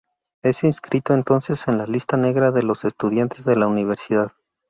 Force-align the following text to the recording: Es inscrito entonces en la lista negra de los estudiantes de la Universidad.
Es 0.41 0.63
inscrito 0.63 1.13
entonces 1.13 1.67
en 1.67 1.77
la 1.77 1.85
lista 1.85 2.17
negra 2.17 2.49
de 2.49 2.63
los 2.63 2.85
estudiantes 2.85 3.45
de 3.45 3.55
la 3.55 3.67
Universidad. 3.67 4.31